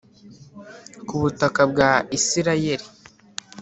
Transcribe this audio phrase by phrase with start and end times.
[1.07, 2.85] Ku butaka bwa isirayeli